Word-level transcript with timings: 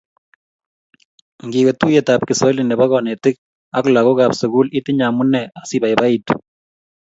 Ngiwe 1.45 1.71
tuiyetab 1.79 2.21
kiswahili 2.27 2.63
nebo 2.65 2.85
konetik 2.91 3.35
ak 3.77 3.85
lagokab 3.93 4.31
sukul 4.39 4.67
itinye 4.77 5.05
amune 5.09 5.41
asibabaitu 5.59 6.33